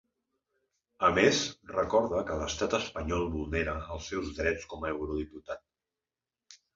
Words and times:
A 1.09 1.09
més, 1.17 1.41
recorda 1.73 2.21
que 2.29 2.37
l’estat 2.39 2.73
espanyol 2.77 3.27
vulnera 3.35 3.75
els 3.97 4.07
seus 4.13 4.31
drets 4.39 4.65
com 4.73 4.89
a 4.89 4.95
eurodiputat. 4.95 5.63